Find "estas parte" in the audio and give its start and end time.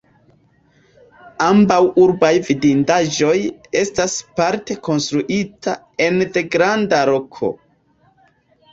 3.83-4.81